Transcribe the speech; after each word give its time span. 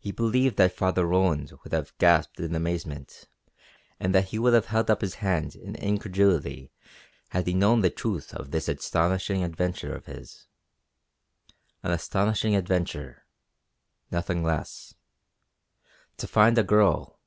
He 0.00 0.10
believed 0.10 0.56
that 0.56 0.72
Father 0.74 1.06
Roland 1.06 1.52
would 1.62 1.72
have 1.72 1.96
gasped 1.98 2.40
in 2.40 2.52
amazement 2.56 3.28
and 4.00 4.12
that 4.12 4.30
he 4.30 4.40
would 4.40 4.54
have 4.54 4.66
held 4.66 4.90
up 4.90 5.02
his 5.02 5.22
hands 5.22 5.54
in 5.54 5.76
incredulity 5.76 6.72
had 7.28 7.46
he 7.46 7.54
known 7.54 7.80
the 7.80 7.88
truth 7.88 8.34
of 8.34 8.50
this 8.50 8.68
astonishing 8.68 9.44
adventure 9.44 9.94
of 9.94 10.06
his. 10.06 10.48
An 11.84 11.92
astonishing 11.92 12.56
adventure 12.56 13.22
nothing 14.10 14.42
less. 14.42 14.96
To 16.16 16.26
find 16.26 16.58
a 16.58 16.64
girl. 16.64 17.20